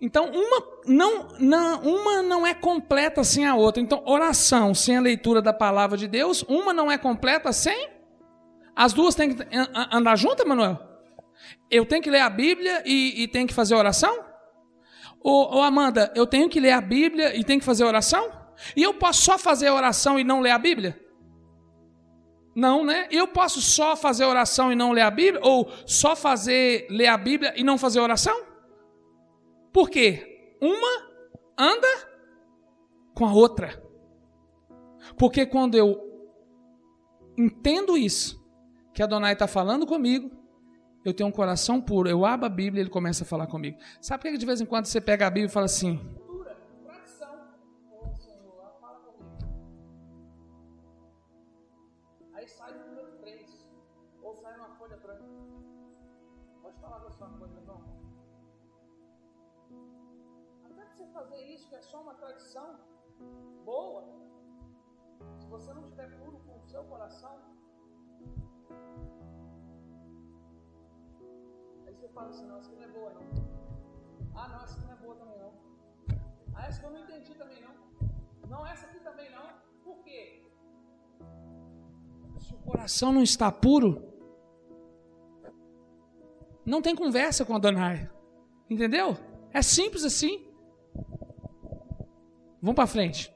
[0.00, 3.82] Então, uma não, não, uma não é completa sem a outra.
[3.82, 7.90] Então, oração sem a leitura da palavra de Deus, uma não é completa sem.
[8.74, 9.46] As duas têm que
[9.92, 10.78] andar juntas, Manuel?
[11.70, 14.24] Eu tenho que ler a Bíblia e, e tenho que fazer oração?
[15.22, 18.30] Ou, ou, Amanda, eu tenho que ler a Bíblia e tenho que fazer oração?
[18.74, 20.98] E eu posso só fazer oração e não ler a Bíblia?
[22.54, 23.06] Não, né?
[23.10, 25.40] Eu posso só fazer oração e não ler a Bíblia?
[25.44, 28.44] Ou só fazer ler a Bíblia e não fazer oração?
[29.72, 30.56] Por quê?
[30.60, 31.10] Uma
[31.56, 31.88] anda
[33.14, 33.82] com a outra.
[35.16, 35.98] Porque quando eu
[37.38, 38.40] entendo isso,
[38.92, 40.30] que a Donai está falando comigo,
[41.04, 43.78] eu tenho um coração puro, eu abro a Bíblia e ele começa a falar comigo.
[44.00, 45.98] Sabe por que de vez em quando você pega a Bíblia e fala assim?
[53.20, 53.66] 3,
[54.22, 55.24] ou sai uma folha branca.
[56.62, 57.80] Pode falar da sua coisa, irmão.
[60.64, 62.78] Até que você fazer isso, que é só uma tradição
[63.64, 64.04] boa,
[65.38, 67.38] se você não estiver puro com o seu coração,
[72.12, 73.22] fala assim, não, essa aqui não é boa não.
[74.34, 75.52] Ah, não, essa aqui não é boa também não.
[76.54, 77.74] Ah, essa aqui eu não entendi também não.
[78.48, 79.48] Não, essa aqui também não.
[79.84, 80.49] Por quê?
[82.40, 84.02] Se o coração não está puro,
[86.64, 88.10] não tem conversa com Adonai.
[88.68, 89.16] Entendeu?
[89.52, 90.46] É simples assim.
[92.60, 93.32] Vamos para frente.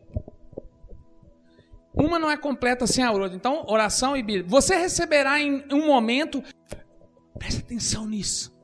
[1.95, 3.37] Uma não é completa sem a outra.
[3.37, 4.49] Então, oração e Bíblia.
[4.49, 6.43] Você receberá em um momento.
[7.39, 8.55] Preste atenção nisso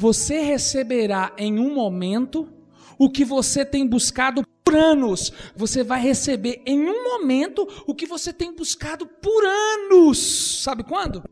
[0.00, 2.50] você receberá em um momento
[2.98, 5.32] o que você tem buscado por anos.
[5.56, 10.62] Você vai receber em um momento o que você tem buscado por anos.
[10.62, 11.22] Sabe quando?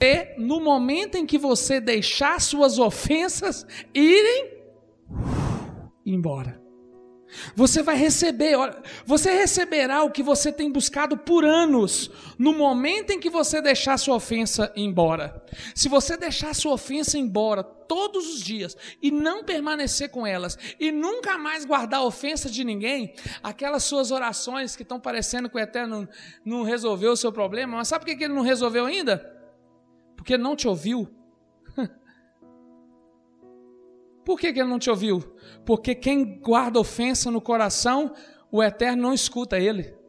[0.00, 4.62] E no momento em que você deixar suas ofensas irem
[6.04, 6.61] embora.
[7.54, 8.56] Você vai receber,
[9.04, 13.98] você receberá o que você tem buscado por anos, no momento em que você deixar
[13.98, 15.42] sua ofensa embora.
[15.74, 20.90] Se você deixar sua ofensa embora todos os dias e não permanecer com elas e
[20.90, 25.60] nunca mais guardar a ofensa de ninguém, aquelas suas orações que estão parecendo que o
[25.60, 26.08] Eterno
[26.44, 29.18] não resolveu o seu problema, mas sabe por que ele não resolveu ainda?
[30.16, 31.21] Porque não te ouviu.
[34.24, 35.22] Por que, que ele não te ouviu?
[35.64, 38.14] Porque quem guarda ofensa no coração,
[38.50, 40.02] o eterno não escuta ele.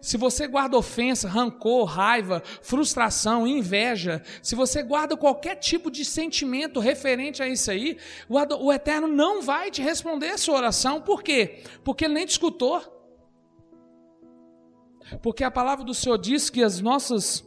[0.00, 6.80] Se você guarda ofensa, rancor, raiva, frustração, inveja, se você guarda qualquer tipo de sentimento
[6.80, 11.00] referente a isso aí, o Eterno não vai te responder a sua oração.
[11.00, 11.62] Por quê?
[11.84, 12.80] Porque ele nem te escutou.
[15.20, 17.44] Porque a palavra do Senhor diz que as nossas,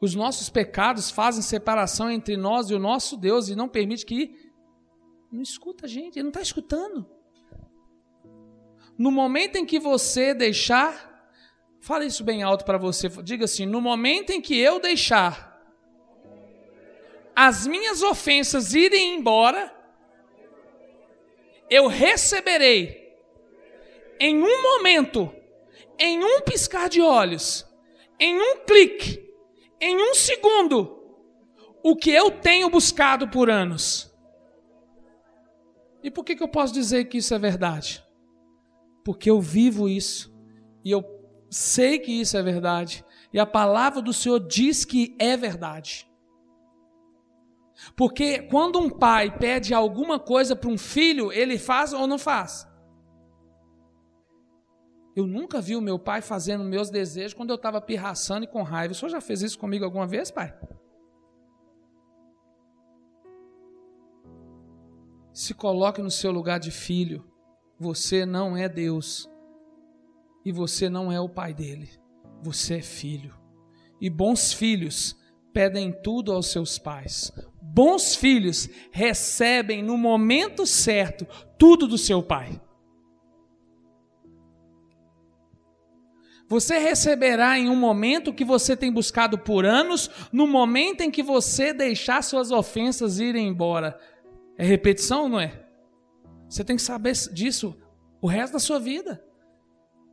[0.00, 4.43] os nossos pecados fazem separação entre nós e o nosso Deus e não permite que
[5.34, 7.06] não escuta a gente, ele não está escutando.
[8.96, 11.28] No momento em que você deixar,
[11.80, 15.54] fala isso bem alto para você, diga assim: no momento em que eu deixar
[17.34, 19.74] as minhas ofensas irem embora,
[21.68, 23.12] eu receberei
[24.20, 25.34] em um momento,
[25.98, 27.66] em um piscar de olhos,
[28.20, 29.28] em um clique,
[29.80, 31.02] em um segundo,
[31.82, 34.13] o que eu tenho buscado por anos.
[36.04, 38.04] E por que, que eu posso dizer que isso é verdade?
[39.02, 40.30] Porque eu vivo isso.
[40.84, 41.02] E eu
[41.50, 43.02] sei que isso é verdade.
[43.32, 46.06] E a palavra do Senhor diz que é verdade.
[47.96, 52.68] Porque quando um pai pede alguma coisa para um filho, ele faz ou não faz?
[55.16, 58.62] Eu nunca vi o meu pai fazendo meus desejos quando eu estava pirraçando e com
[58.62, 58.92] raiva.
[58.92, 60.54] O senhor já fez isso comigo alguma vez, pai?
[65.44, 67.22] Se coloque no seu lugar de filho.
[67.78, 69.28] Você não é Deus.
[70.42, 71.90] E você não é o pai dele.
[72.42, 73.38] Você é filho.
[74.00, 75.14] E bons filhos
[75.52, 77.30] pedem tudo aos seus pais.
[77.60, 81.26] Bons filhos recebem no momento certo
[81.58, 82.58] tudo do seu pai.
[86.48, 91.22] Você receberá em um momento que você tem buscado por anos, no momento em que
[91.22, 94.00] você deixar suas ofensas irem embora.
[94.56, 95.64] É repetição não é?
[96.48, 97.76] Você tem que saber disso
[98.20, 99.22] o resto da sua vida.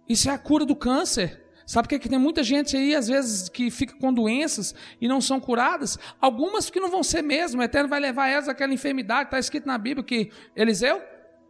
[0.08, 1.42] Isso é a cura do câncer.
[1.66, 5.22] Sabe que, que tem muita gente aí, às vezes, que fica com doenças e não
[5.22, 5.98] são curadas?
[6.20, 7.62] Algumas que não vão ser mesmo.
[7.62, 9.28] O Eterno vai levar elas àquela enfermidade.
[9.28, 11.02] Está escrito na Bíblia que Eliseu,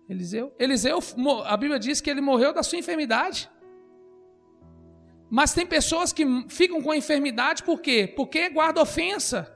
[0.07, 0.99] Eliseu, Eliseu,
[1.45, 3.49] a Bíblia diz que ele morreu da sua enfermidade.
[5.29, 8.13] Mas tem pessoas que ficam com a enfermidade por quê?
[8.15, 9.51] Porque guarda ofensa.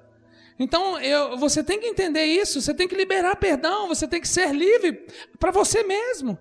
[0.57, 4.27] Então, eu, você tem que entender isso, você tem que liberar perdão, você tem que
[4.27, 5.05] ser livre
[5.37, 6.37] para você mesmo.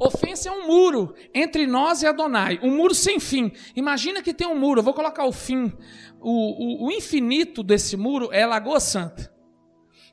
[0.00, 3.52] Ofensa é um muro entre nós e Adonai, um muro sem fim.
[3.76, 5.72] Imagina que tem um muro, eu vou colocar o fim,
[6.20, 9.32] o, o, o infinito desse muro é Lagoa Santa.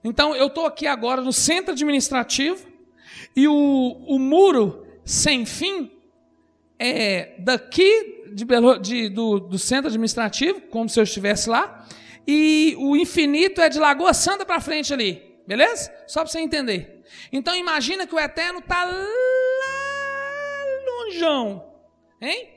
[0.04, 2.68] Então, eu estou aqui agora no centro administrativo
[3.36, 3.54] e o,
[4.08, 5.92] o muro sem fim
[6.78, 11.88] é daqui de Belo, de, do, do centro administrativo, como se eu estivesse lá,
[12.28, 15.90] e o infinito é de Lagoa Santa para frente ali, beleza?
[16.06, 17.02] Só para você entender.
[17.32, 19.06] Então imagina que o eterno está lá
[20.86, 21.66] longeão,
[22.22, 22.55] hein?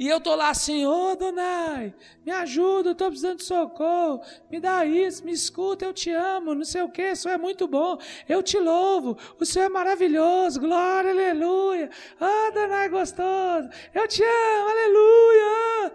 [0.00, 1.94] E eu tô lá assim, ô oh, Donai,
[2.24, 6.54] me ajuda, eu tô precisando de socorro, me dá isso, me escuta, eu te amo,
[6.54, 10.58] não sei o que, isso é muito bom, eu te louvo, o Senhor é maravilhoso,
[10.58, 15.92] glória, aleluia, ah, oh, Donai gostoso, eu te amo, aleluia.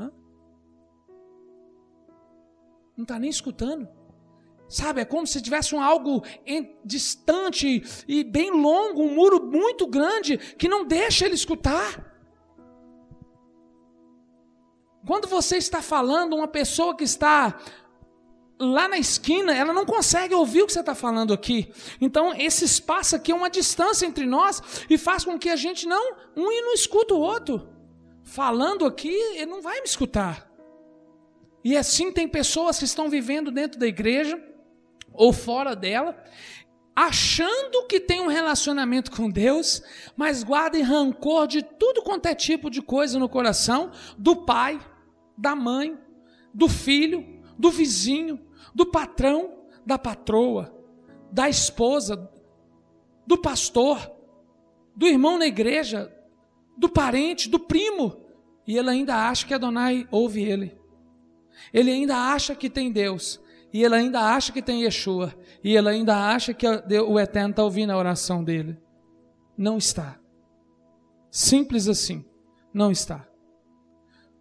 [0.00, 0.12] Hã?
[2.96, 3.88] Não está nem escutando.
[4.68, 6.24] Sabe, é como se tivesse um algo
[6.84, 12.17] distante e bem longo, um muro muito grande que não deixa ele escutar.
[15.08, 17.58] Quando você está falando, uma pessoa que está
[18.60, 21.72] lá na esquina, ela não consegue ouvir o que você está falando aqui.
[21.98, 25.86] Então, esse espaço aqui é uma distância entre nós e faz com que a gente
[25.86, 27.70] não, um e não escuta o outro.
[28.22, 30.46] Falando aqui, ele não vai me escutar.
[31.64, 34.38] E assim tem pessoas que estão vivendo dentro da igreja
[35.14, 36.22] ou fora dela,
[36.94, 39.80] achando que tem um relacionamento com Deus,
[40.14, 44.78] mas guardem rancor de tudo quanto é tipo de coisa no coração do pai,
[45.38, 45.96] da mãe,
[46.52, 48.40] do filho, do vizinho,
[48.74, 50.74] do patrão, da patroa,
[51.30, 52.30] da esposa,
[53.26, 54.10] do pastor,
[54.96, 56.12] do irmão na igreja,
[56.76, 58.20] do parente, do primo.
[58.66, 60.76] E ele ainda acha que Adonai ouve ele.
[61.72, 63.40] Ele ainda acha que tem Deus.
[63.72, 65.34] E ele ainda acha que tem Yeshua.
[65.62, 68.78] E ele ainda acha que o Eterno está ouvindo a oração dele.
[69.56, 70.18] Não está.
[71.30, 72.24] Simples assim.
[72.72, 73.27] Não está.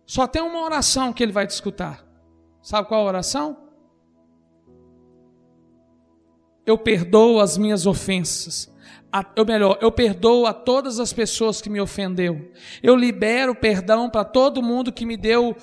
[0.07, 2.03] Só tem uma oração que ele vai te escutar.
[2.61, 3.57] Sabe qual a oração?
[6.65, 8.73] Eu perdoo as minhas ofensas.
[9.35, 12.51] Eu melhor, eu perdoo a todas as pessoas que me ofendeu.
[12.81, 15.55] Eu libero perdão para todo mundo que me deu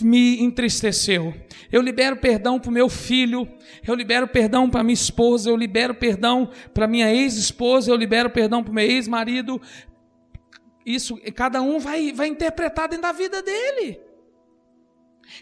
[0.00, 1.32] me entristeceu.
[1.70, 3.48] Eu libero perdão para o meu filho,
[3.86, 8.62] eu libero perdão para minha esposa, eu libero perdão para minha ex-esposa, eu libero perdão
[8.62, 9.60] para o meu ex-marido.
[10.86, 14.00] Isso, cada um vai, vai interpretar dentro da vida dele.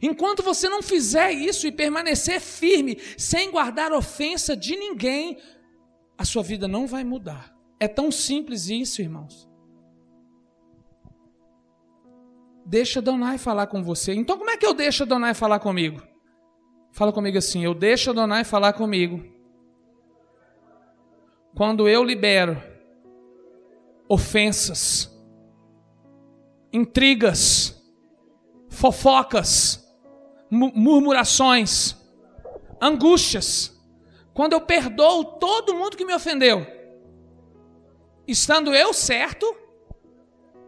[0.00, 5.38] Enquanto você não fizer isso e permanecer firme, sem guardar ofensa de ninguém,
[6.16, 7.54] a sua vida não vai mudar.
[7.78, 9.46] É tão simples isso, irmãos.
[12.64, 14.14] Deixa Donai falar com você.
[14.14, 16.02] Então, como é que eu deixo Donai falar comigo?
[16.90, 19.22] Fala comigo assim: eu deixo Donai falar comigo.
[21.54, 22.60] Quando eu libero
[24.08, 25.13] ofensas,
[26.74, 27.80] intrigas,
[28.68, 29.88] fofocas,
[30.50, 31.96] murmurações,
[32.82, 33.80] angústias,
[34.34, 36.66] quando eu perdoo todo mundo que me ofendeu,
[38.26, 39.46] estando eu certo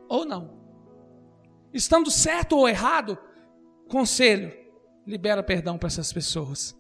[0.09, 0.55] ou não.
[1.75, 3.19] Estando certo ou errado,
[3.89, 4.57] conselho,
[5.05, 6.79] libera perdão para essas pessoas.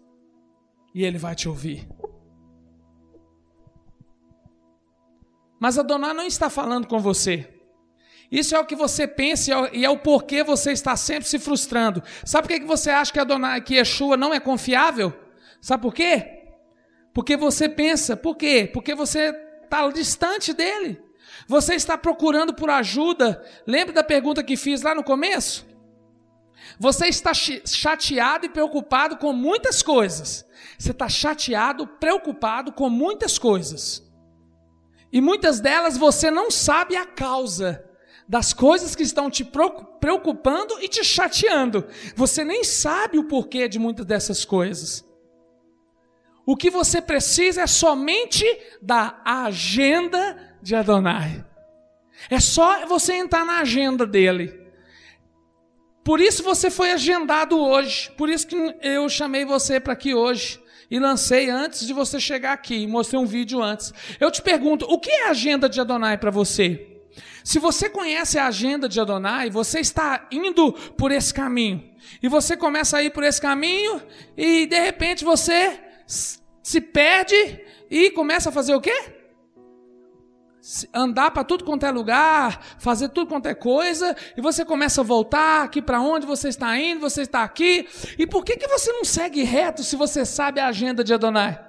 [0.94, 1.88] E ele vai te ouvir.
[5.58, 7.55] Mas Adonai não está falando com você.
[8.30, 12.02] Isso é o que você pensa e é o porquê você está sempre se frustrando.
[12.24, 15.12] Sabe por que você acha que Adonai, que Yeshua não é confiável?
[15.60, 16.42] Sabe por quê?
[17.14, 18.16] Porque você pensa.
[18.16, 18.68] Por quê?
[18.72, 21.00] Porque você está distante dele.
[21.46, 23.42] Você está procurando por ajuda?
[23.66, 25.66] Lembra da pergunta que fiz lá no começo?
[26.78, 30.44] Você está chateado e preocupado com muitas coisas.
[30.76, 34.02] Você está chateado, preocupado com muitas coisas.
[35.12, 37.85] E muitas delas você não sabe a causa
[38.28, 41.86] das coisas que estão te preocupando e te chateando.
[42.14, 45.04] Você nem sabe o porquê de muitas dessas coisas.
[46.44, 48.44] O que você precisa é somente
[48.80, 51.44] da agenda de Adonai.
[52.30, 54.66] É só você entrar na agenda dele.
[56.04, 58.10] Por isso você foi agendado hoje.
[58.12, 60.60] Por isso que eu chamei você para aqui hoje.
[60.88, 62.86] E lancei antes de você chegar aqui.
[62.86, 63.92] Mostrei um vídeo antes.
[64.20, 66.95] Eu te pergunto: o que é a agenda de Adonai para você?
[67.42, 71.90] Se você conhece a agenda de Adonai, você está indo por esse caminho.
[72.22, 74.02] E você começa a ir por esse caminho
[74.36, 75.80] e de repente você
[76.62, 77.60] se perde
[77.90, 79.12] e começa a fazer o quê?
[80.92, 85.04] Andar para tudo quanto é lugar, fazer tudo quanto é coisa, e você começa a
[85.04, 87.86] voltar aqui para onde você está indo, você está aqui.
[88.18, 91.64] E por que, que você não segue reto se você sabe a agenda de Adonai?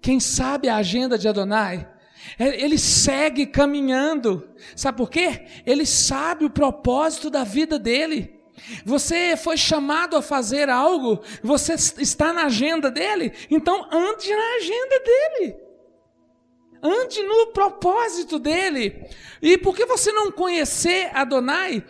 [0.00, 1.91] Quem sabe a agenda de Adonai
[2.38, 4.48] ele segue caminhando.
[4.76, 5.46] Sabe por quê?
[5.66, 8.42] Ele sabe o propósito da vida dele.
[8.84, 15.00] Você foi chamado a fazer algo, você está na agenda dele, então ande na agenda
[15.04, 15.56] dele.
[16.82, 19.04] Ande no propósito dele.
[19.40, 21.84] E por que você não conhecer Adonai?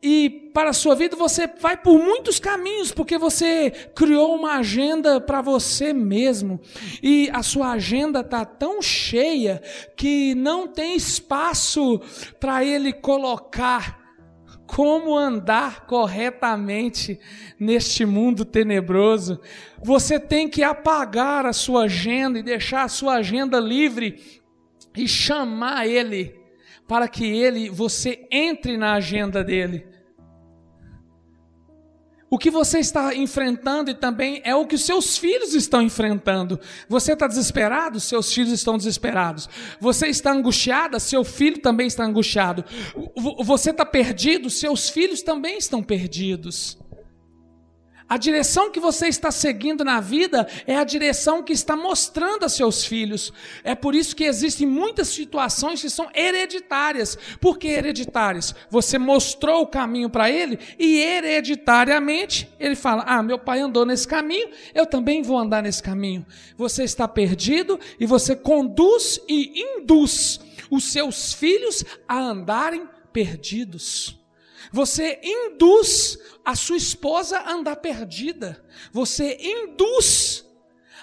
[0.00, 5.20] E para a sua vida você vai por muitos caminhos, porque você criou uma agenda
[5.20, 6.60] para você mesmo.
[7.02, 9.60] E a sua agenda está tão cheia
[9.96, 12.00] que não tem espaço
[12.38, 13.98] para ele colocar
[14.68, 17.18] como andar corretamente
[17.58, 19.40] neste mundo tenebroso.
[19.82, 24.22] Você tem que apagar a sua agenda e deixar a sua agenda livre
[24.96, 26.37] e chamar ele
[26.88, 29.86] para que ele, você entre na agenda dele.
[32.30, 36.60] O que você está enfrentando e também é o que os seus filhos estão enfrentando.
[36.88, 38.00] Você está desesperado?
[38.00, 39.48] Seus filhos estão desesperados.
[39.80, 40.98] Você está angustiada?
[40.98, 42.64] Seu filho também está angustiado.
[43.44, 44.50] Você está perdido?
[44.50, 46.78] Seus filhos também estão perdidos.
[48.08, 52.48] A direção que você está seguindo na vida é a direção que está mostrando a
[52.48, 53.32] seus filhos.
[53.62, 57.18] É por isso que existem muitas situações que são hereditárias.
[57.38, 58.54] Por que hereditárias?
[58.70, 64.08] Você mostrou o caminho para ele e hereditariamente ele fala: Ah, meu pai andou nesse
[64.08, 66.24] caminho, eu também vou andar nesse caminho.
[66.56, 70.40] Você está perdido e você conduz e induz
[70.70, 74.18] os seus filhos a andarem perdidos.
[74.72, 78.64] Você induz a sua esposa a andar perdida.
[78.92, 80.44] Você induz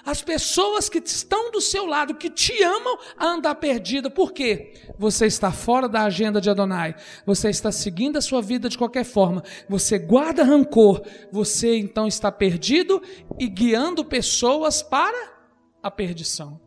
[0.04, 4.08] as pessoas que estão do seu lado, que te amam, a andar perdida.
[4.08, 4.74] Por quê?
[4.98, 6.94] Você está fora da agenda de Adonai.
[7.24, 9.42] Você está seguindo a sua vida de qualquer forma.
[9.68, 11.02] Você guarda rancor.
[11.32, 13.02] Você então está perdido
[13.38, 15.34] e guiando pessoas para
[15.82, 16.65] a perdição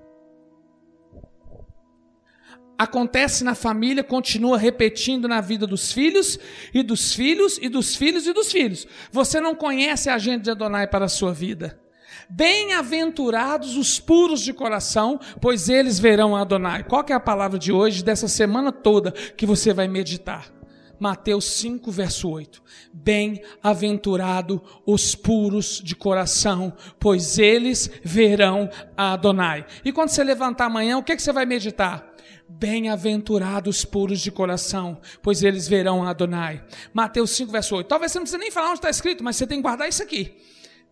[2.80, 6.40] acontece na família, continua repetindo na vida dos filhos
[6.74, 8.88] e dos filhos e dos filhos e dos filhos.
[9.12, 11.78] Você não conhece a agenda de Adonai para a sua vida.
[12.30, 16.84] Bem-aventurados os puros de coração, pois eles verão Adonai.
[16.84, 20.50] Qual é a palavra de hoje, dessa semana toda, que você vai meditar?
[20.98, 22.62] Mateus 5, verso 8.
[22.94, 29.66] Bem-aventurado os puros de coração, pois eles verão Adonai.
[29.84, 32.09] E quando você levantar amanhã, o que, que você vai meditar?
[32.50, 36.64] Bem-aventurados puros de coração, pois eles verão Adonai.
[36.92, 37.88] Mateus 5, verso 8.
[37.88, 40.02] Talvez você não precise nem falar onde está escrito, mas você tem que guardar isso
[40.02, 40.36] aqui.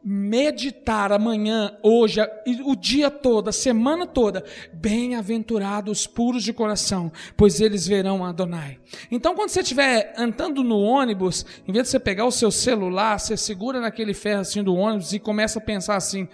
[0.03, 2.21] Meditar amanhã, hoje,
[2.63, 4.45] o dia todo, a semana toda.
[4.71, 8.79] Bem-aventurados puros de coração, pois eles verão Adonai.
[9.09, 13.19] Então, quando você estiver andando no ônibus, em vez de você pegar o seu celular,
[13.19, 16.29] você segura naquele ferro assim do ônibus e começa a pensar assim: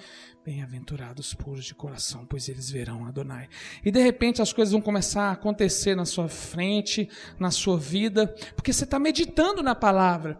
[0.46, 3.48] Bem-aventurados puros de coração, pois eles verão Adonai.
[3.84, 8.28] E de repente as coisas vão começar a acontecer na sua frente, na sua vida,
[8.54, 10.38] porque você está meditando na palavra.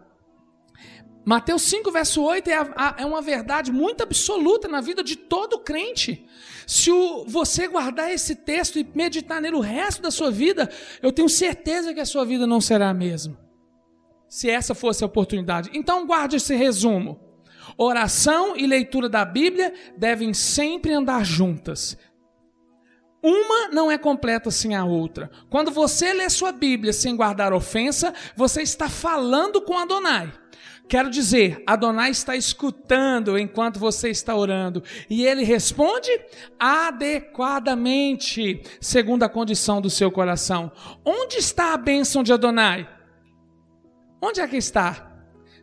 [1.24, 5.60] Mateus 5, verso 8 é, a, é, uma verdade muito absoluta na vida de todo
[5.60, 6.26] crente.
[6.66, 11.10] Se o, você guardar esse texto e meditar nele o resto da sua vida, eu
[11.12, 13.40] tenho certeza que a sua vida não será a mesma.
[14.28, 15.70] Se essa fosse a oportunidade.
[15.72, 17.23] Então guarde esse resumo.
[17.76, 21.96] Oração e leitura da Bíblia devem sempre andar juntas.
[23.22, 25.30] Uma não é completa sem a outra.
[25.48, 30.30] Quando você lê sua Bíblia sem guardar ofensa, você está falando com Adonai.
[30.86, 36.10] Quero dizer, Adonai está escutando enquanto você está orando e ele responde
[36.58, 40.70] adequadamente, segundo a condição do seu coração.
[41.02, 42.86] Onde está a bênção de Adonai?
[44.20, 45.10] Onde é que está?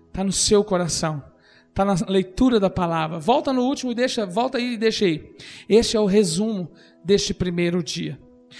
[0.08, 1.31] Está no seu coração.
[1.72, 3.18] Está na leitura da palavra.
[3.18, 5.34] Volta no último e deixa, volta aí e deixa aí.
[5.70, 6.70] Este é o resumo
[7.04, 8.20] deste primeiro dia.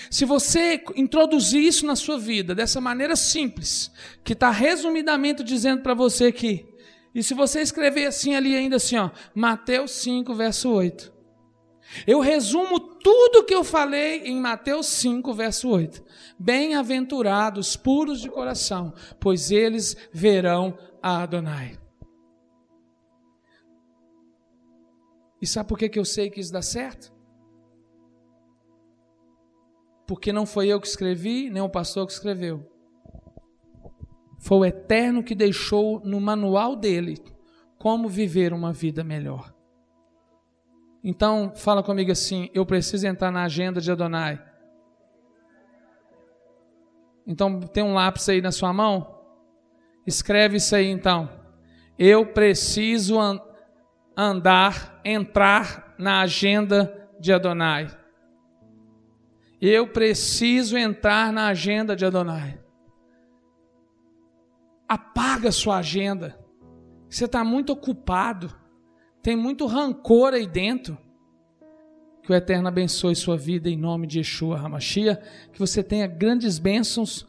[0.10, 3.92] Se você introduzir isso na sua vida dessa maneira simples,
[4.24, 6.66] que está resumidamente dizendo para você aqui,
[7.14, 11.12] e se você escrever assim ali ainda assim, ó, Mateus 5, verso 8.
[12.08, 16.02] Eu resumo tudo que eu falei em Mateus 5, verso 8.
[16.40, 21.81] Bem-aventurados puros de coração, pois eles verão a Adonai.
[25.42, 27.12] E sabe por que, que eu sei que isso dá certo?
[30.06, 32.70] Porque não foi eu que escrevi, nem o pastor que escreveu.
[34.40, 37.18] Foi o Eterno que deixou no manual dele
[37.78, 39.54] como viver uma vida melhor.
[41.04, 44.44] Então, fala comigo assim: eu preciso entrar na agenda de Adonai.
[47.26, 49.20] Então, tem um lápis aí na sua mão?
[50.06, 51.30] Escreve isso aí então.
[51.98, 53.20] Eu preciso
[54.22, 57.88] andar, entrar na agenda de Adonai.
[59.60, 62.60] Eu preciso entrar na agenda de Adonai.
[64.88, 66.38] Apaga sua agenda.
[67.10, 68.54] Você está muito ocupado.
[69.22, 70.98] Tem muito rancor aí dentro.
[72.24, 75.22] Que o Eterno abençoe sua vida em nome de Yeshua Hamashia.
[75.52, 77.28] Que você tenha grandes bênçãos.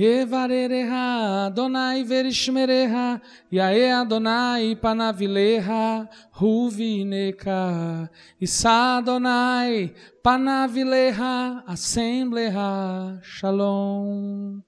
[0.00, 3.20] Evarereha Adonai verishmereha
[3.52, 6.08] Yae Adonai panavileha
[6.40, 8.08] Ruvineka.
[8.40, 9.92] Isa Adonai
[10.24, 13.22] panavileha Assembleha.
[13.22, 14.62] Shalom